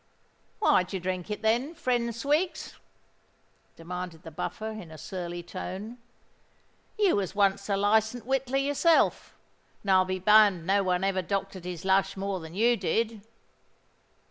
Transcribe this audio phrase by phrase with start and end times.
[0.57, 2.73] "Why do you drink it, then, friend Swiggs?"
[3.75, 5.99] demanded the Buffer, in a surly tone.
[6.97, 9.35] "You was once a licensed witler yourself:
[9.83, 13.21] and I'll be bound no one ever doctored his lush more than you did."